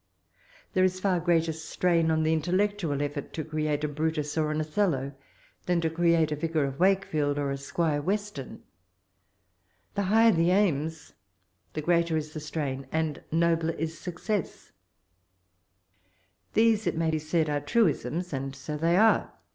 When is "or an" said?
4.35-4.59